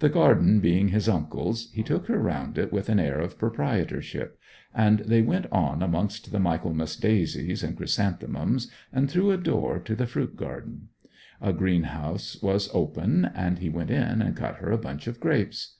[0.00, 4.38] The garden being his uncle's, he took her round it with an air of proprietorship;
[4.74, 9.94] and they went on amongst the Michaelmas daisies and chrysanthemums, and through a door to
[9.96, 10.88] the fruit garden.
[11.40, 15.18] A green house was open, and he went in and cut her a bunch of
[15.18, 15.76] grapes.